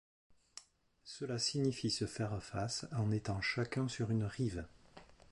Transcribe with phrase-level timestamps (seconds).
[1.03, 4.65] Cela signifie se faire face en étant chacun sur une rive.